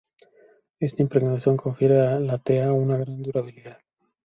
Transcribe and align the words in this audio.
Esta 0.79 1.03
impregnación 1.03 1.57
confiere 1.57 1.99
a 2.01 2.19
la 2.19 2.39
tea 2.39 2.73
una 2.73 2.97
gran 2.97 3.21
durabilidad. 3.21 3.77